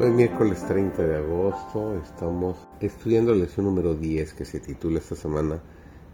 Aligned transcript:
Hoy 0.00 0.12
miércoles 0.12 0.64
30 0.64 1.02
de 1.02 1.16
agosto 1.16 1.96
estamos 1.96 2.56
estudiando 2.78 3.32
la 3.32 3.38
lección 3.38 3.66
número 3.66 3.96
10 3.96 4.32
que 4.32 4.44
se 4.44 4.60
titula 4.60 5.00
esta 5.00 5.16
semana 5.16 5.60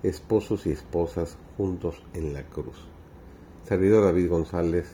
Esposos 0.03 0.67
y 0.67 0.71
esposas 0.71 1.37
juntos 1.59 2.03
en 2.15 2.33
la 2.33 2.45
cruz. 2.45 2.77
Servidor 3.69 4.05
David 4.05 4.31
González, 4.31 4.91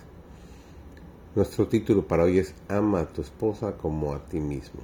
nuestro 1.37 1.69
título 1.69 2.09
para 2.09 2.25
hoy 2.25 2.41
es 2.41 2.53
Ama 2.67 3.03
a 3.03 3.07
tu 3.07 3.21
esposa 3.23 3.77
como 3.77 4.13
a 4.13 4.25
ti 4.25 4.41
mismo. 4.41 4.81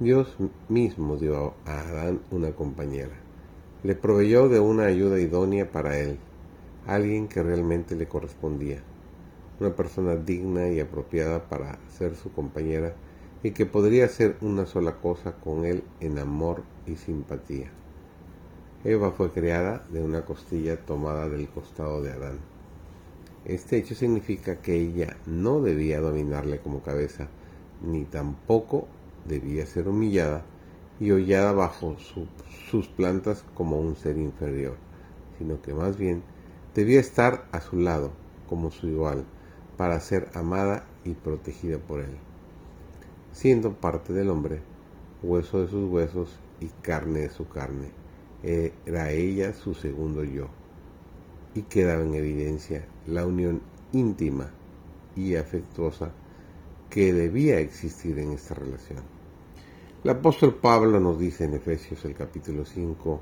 Dios 0.00 0.36
mismo 0.68 1.16
dio 1.16 1.54
a 1.64 1.78
Adán 1.82 2.22
una 2.32 2.56
compañera. 2.56 3.14
Le 3.84 3.94
proveyó 3.94 4.48
de 4.48 4.58
una 4.58 4.86
ayuda 4.86 5.20
idónea 5.20 5.70
para 5.70 5.96
él, 5.96 6.18
alguien 6.88 7.28
que 7.28 7.40
realmente 7.40 7.94
le 7.94 8.08
correspondía 8.08 8.82
una 9.60 9.74
persona 9.74 10.16
digna 10.16 10.68
y 10.68 10.80
apropiada 10.80 11.48
para 11.48 11.78
ser 11.88 12.16
su 12.16 12.32
compañera 12.32 12.94
y 13.42 13.52
que 13.52 13.66
podría 13.66 14.06
hacer 14.06 14.36
una 14.40 14.66
sola 14.66 14.96
cosa 14.96 15.32
con 15.32 15.64
él 15.64 15.82
en 16.00 16.18
amor 16.18 16.62
y 16.86 16.96
simpatía. 16.96 17.70
Eva 18.84 19.12
fue 19.12 19.30
creada 19.32 19.84
de 19.90 20.02
una 20.02 20.24
costilla 20.24 20.76
tomada 20.76 21.28
del 21.28 21.48
costado 21.48 22.02
de 22.02 22.12
Adán. 22.12 22.38
Este 23.44 23.76
hecho 23.78 23.94
significa 23.94 24.56
que 24.56 24.74
ella 24.76 25.16
no 25.26 25.60
debía 25.60 26.00
dominarle 26.00 26.58
como 26.58 26.82
cabeza, 26.82 27.28
ni 27.82 28.04
tampoco 28.04 28.88
debía 29.26 29.66
ser 29.66 29.88
humillada 29.88 30.44
y 30.98 31.10
hollada 31.10 31.52
bajo 31.52 31.96
sus 32.70 32.88
plantas 32.88 33.44
como 33.54 33.80
un 33.80 33.96
ser 33.96 34.18
inferior, 34.18 34.76
sino 35.38 35.60
que 35.62 35.74
más 35.74 35.96
bien 35.96 36.22
debía 36.74 37.00
estar 37.00 37.46
a 37.52 37.60
su 37.60 37.76
lado 37.76 38.10
como 38.48 38.70
su 38.70 38.88
igual, 38.88 39.24
para 39.76 40.00
ser 40.00 40.30
amada 40.34 40.84
y 41.04 41.14
protegida 41.14 41.78
por 41.78 42.00
él, 42.00 42.16
siendo 43.32 43.74
parte 43.74 44.12
del 44.12 44.30
hombre, 44.30 44.60
hueso 45.22 45.60
de 45.60 45.68
sus 45.68 45.90
huesos 45.90 46.38
y 46.60 46.68
carne 46.82 47.20
de 47.20 47.30
su 47.30 47.48
carne. 47.48 47.90
Era 48.42 49.10
ella 49.10 49.52
su 49.52 49.74
segundo 49.74 50.22
yo, 50.22 50.48
y 51.54 51.62
quedaba 51.62 52.02
en 52.02 52.14
evidencia 52.14 52.86
la 53.06 53.26
unión 53.26 53.60
íntima 53.92 54.50
y 55.16 55.36
afectuosa 55.36 56.12
que 56.90 57.12
debía 57.12 57.58
existir 57.58 58.18
en 58.18 58.32
esta 58.32 58.54
relación. 58.54 59.02
El 60.04 60.10
apóstol 60.10 60.54
Pablo 60.54 61.00
nos 61.00 61.18
dice 61.18 61.44
en 61.44 61.54
Efesios 61.54 62.04
el 62.04 62.14
capítulo 62.14 62.64
5 62.64 63.20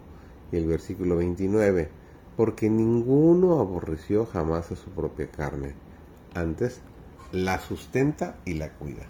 y 0.53 0.57
el 0.57 0.67
versículo 0.67 1.17
29, 1.17 1.89
porque 2.37 2.69
ninguno 2.69 3.61
aborreció 3.61 4.27
jamás 4.27 4.71
a 4.71 4.77
su 4.77 4.91
propia 4.91 5.31
carne, 5.31 5.75
antes 6.35 6.81
la 7.33 7.59
sustenta 7.59 8.37
y 8.45 8.55
la 8.55 8.73
cuida. 8.73 9.05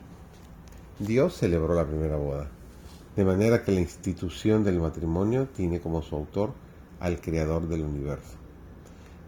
Dios 0.98 1.36
celebró 1.36 1.75
la 1.75 1.86
primera 1.86 2.17
boda, 2.17 2.48
de 3.17 3.25
manera 3.25 3.62
que 3.64 3.72
la 3.72 3.80
institución 3.80 4.64
del 4.64 4.80
matrimonio 4.80 5.48
tiene 5.48 5.80
como 5.80 6.02
su 6.02 6.17
autor 6.17 6.52
al 7.00 7.20
Creador 7.20 7.69
del 7.69 7.83
universo. 7.83 8.36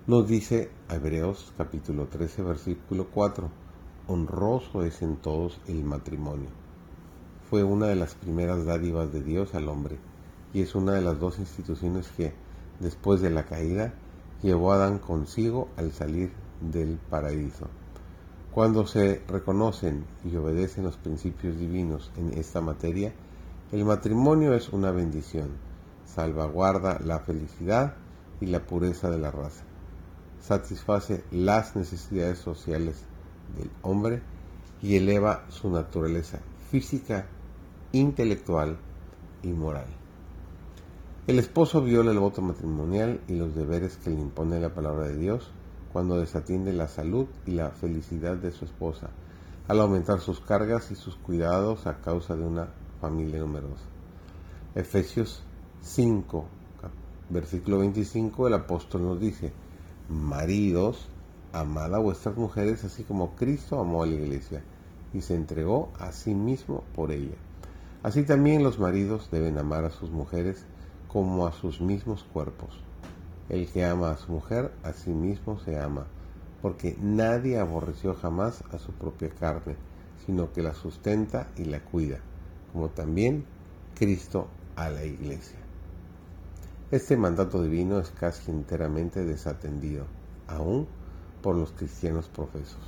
Nos 0.07 0.29
dice 0.29 0.71
Hebreos 0.89 1.53
capítulo 1.59 2.07
13 2.07 2.43
versículo 2.43 3.09
4, 3.13 3.51
honroso 4.07 4.85
es 4.85 5.03
en 5.03 5.17
todos 5.17 5.61
el 5.67 5.83
matrimonio. 5.85 6.49
Fue 7.51 7.65
una 7.65 7.87
de 7.87 7.97
las 7.97 8.15
primeras 8.15 8.65
dádivas 8.65 9.13
de 9.13 9.23
Dios 9.23 9.55
al 9.55 9.69
hombre 9.69 9.99
y 10.53 10.63
es 10.63 10.75
una 10.75 10.93
de 10.93 11.03
las 11.03 11.19
dos 11.19 11.39
instituciones 11.39 12.09
que, 12.17 12.33
después 12.81 13.21
de 13.21 13.31
la 13.31 13.47
caída, 13.47 13.95
llevó 14.43 14.73
a 14.73 14.77
Adán 14.77 14.99
consigo 14.99 15.69
al 15.77 15.93
salir 15.93 16.31
del 16.61 16.99
paraíso. 17.11 17.69
Cuando 18.57 18.87
se 18.87 19.21
reconocen 19.29 20.07
y 20.25 20.35
obedecen 20.35 20.85
los 20.85 20.97
principios 20.97 21.59
divinos 21.59 22.11
en 22.17 22.39
esta 22.39 22.63
materia, 22.63 23.13
el 23.71 23.85
matrimonio 23.85 24.55
es 24.55 24.71
una 24.71 24.93
bendición, 24.93 25.51
salvaguarda 26.07 26.99
la 27.05 27.19
felicidad 27.19 27.97
y 28.41 28.47
la 28.47 28.61
pureza 28.61 29.11
de 29.11 29.19
la 29.19 29.31
raza, 29.31 29.63
satisface 30.41 31.23
las 31.31 31.77
necesidades 31.77 32.39
sociales 32.39 33.05
del 33.59 33.69
hombre 33.83 34.23
y 34.81 34.97
eleva 34.97 35.45
su 35.51 35.69
naturaleza 35.69 36.39
física, 36.71 37.27
intelectual 37.93 38.79
y 39.43 39.49
moral. 39.49 39.89
El 41.27 41.39
esposo 41.39 41.83
viola 41.83 42.11
el 42.11 42.21
voto 42.21 42.41
matrimonial 42.41 43.21
y 43.29 43.35
los 43.35 43.55
deberes 43.55 43.99
que 43.99 44.09
le 44.09 44.19
impone 44.19 44.59
la 44.61 44.73
palabra 44.73 45.09
de 45.09 45.19
Dios 45.19 45.53
cuando 45.97 46.19
desatiende 46.19 46.75
la 46.75 46.89
salud 46.89 47.27
y 47.47 47.53
la 47.53 47.71
felicidad 47.71 48.37
de 48.37 48.53
su 48.53 48.67
esposa, 48.67 49.09
al 49.67 49.81
aumentar 49.81 50.21
sus 50.21 50.41
cargas 50.41 50.91
y 50.91 50.95
sus 50.95 51.17
cuidados 51.17 51.87
a 51.87 52.03
causa 52.03 52.37
de 52.37 52.45
una 52.45 52.69
familia 53.01 53.39
numerosa. 53.39 53.87
Efesios 54.75 55.43
5, 55.81 56.45
versículo 57.31 57.79
25, 57.79 58.47
el 58.47 58.53
apóstol 58.53 59.05
nos 59.05 59.19
dice, 59.19 59.55
maridos, 60.11 61.09
amad 61.55 61.95
a 61.95 61.99
vuestras 61.99 62.37
mujeres 62.37 62.85
así 62.85 63.03
como 63.03 63.35
Cristo 63.35 63.81
amó 63.81 64.03
a 64.03 64.07
la 64.07 64.17
iglesia 64.17 64.63
y 65.15 65.23
se 65.23 65.35
entregó 65.35 65.95
a 65.99 66.13
sí 66.13 66.35
mismo 66.35 66.85
por 66.95 67.11
ella. 67.11 67.37
Así 68.03 68.23
también 68.25 68.63
los 68.63 68.79
maridos 68.79 69.31
deben 69.33 69.57
amar 69.57 69.87
a 69.87 69.91
sus 69.91 70.11
mujeres 70.11 70.67
como 71.09 71.47
a 71.47 71.53
sus 71.53 71.81
mismos 71.81 72.23
cuerpos. 72.35 72.83
El 73.49 73.69
que 73.69 73.85
ama 73.85 74.11
a 74.11 74.17
su 74.17 74.33
mujer, 74.33 74.73
a 74.83 74.93
sí 74.93 75.11
mismo 75.11 75.61
se 75.61 75.79
ama, 75.79 76.07
porque 76.63 76.97
nadie 77.01 77.59
aborreció 77.59 78.15
jamás 78.15 78.65
a 78.73 78.79
su 78.79 78.93
propia 78.93 79.31
carne, 79.31 79.77
sino 80.25 80.53
que 80.53 80.63
la 80.63 80.75
sustenta 80.75 81.49
y 81.57 81.65
la 81.65 81.81
cuida, 81.81 82.19
como 82.73 82.89
también 82.89 83.45
Cristo 83.97 84.49
a 84.75 84.91
la 84.91 85.05
iglesia. 85.05 85.59
Este 86.91 87.17
mandato 87.17 87.63
divino 87.63 88.01
es 88.01 88.11
casi 88.11 88.51
enteramente 88.51 89.25
desatendido, 89.25 90.07
aún 90.49 90.89
por 91.41 91.55
los 91.55 91.71
cristianos 91.71 92.27
profesos. 92.29 92.81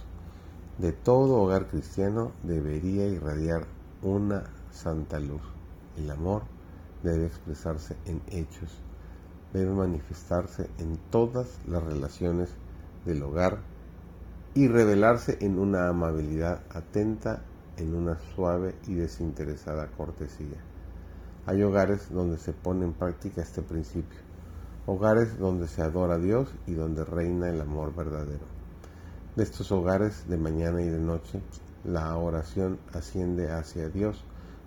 De 0.78 0.92
todo 0.92 1.40
hogar 1.40 1.69
cristiano 1.69 2.32
debería 2.42 3.06
irradiar 3.06 3.66
una 4.02 4.44
santa 4.72 5.20
luz. 5.20 5.42
El 5.96 6.10
amor 6.10 6.42
debe 7.02 7.26
expresarse 7.26 7.96
en 8.06 8.20
hechos 8.30 8.70
debe 9.53 9.72
manifestarse 9.72 10.69
en 10.78 10.98
todas 11.10 11.59
las 11.66 11.82
relaciones 11.82 12.50
del 13.04 13.22
hogar 13.22 13.60
y 14.54 14.69
revelarse 14.69 15.38
en 15.41 15.59
una 15.59 15.88
amabilidad 15.88 16.62
atenta, 16.70 17.42
en 17.76 17.94
una 17.94 18.19
suave 18.34 18.75
y 18.87 18.94
desinteresada 18.94 19.87
cortesía. 19.88 20.58
Hay 21.47 21.62
hogares 21.62 22.10
donde 22.10 22.38
se 22.38 22.53
pone 22.53 22.84
en 22.84 22.92
práctica 22.92 23.41
este 23.41 23.62
principio, 23.62 24.19
hogares 24.87 25.38
donde 25.38 25.69
se 25.69 25.82
adora 25.82 26.16
a 26.16 26.19
Dios 26.19 26.53
y 26.66 26.75
donde 26.75 27.04
reina 27.04 27.48
el 27.48 27.60
amor 27.60 27.94
verdadero. 27.94 28.44
De 29.37 29.44
estos 29.44 29.70
hogares 29.70 30.28
de 30.28 30.37
mañana 30.37 30.82
y 30.82 30.88
de 30.88 30.98
noche, 30.98 31.41
la 31.84 32.16
oración 32.16 32.78
asciende 32.92 33.50
hacia 33.50 33.88
Dios 33.88 34.25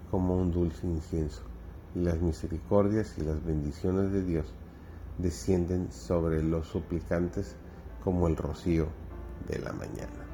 como 0.09 0.35
un 0.35 0.51
dulce 0.51 0.87
incienso, 0.87 1.41
y 1.93 1.99
las 1.99 2.19
misericordias 2.21 3.17
y 3.17 3.21
las 3.21 3.43
bendiciones 3.43 4.11
de 4.11 4.23
Dios 4.23 4.53
descienden 5.21 5.91
sobre 5.91 6.43
los 6.43 6.67
suplicantes 6.67 7.55
como 8.03 8.27
el 8.27 8.35
rocío 8.35 8.87
de 9.47 9.59
la 9.59 9.73
mañana. 9.73 10.30